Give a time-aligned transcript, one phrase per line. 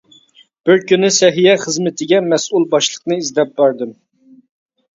[0.69, 3.95] بىر كۈنى سەھىيە خىزمىتىگە مەسئۇل باشلىقنى ئىزدەپ باردىم.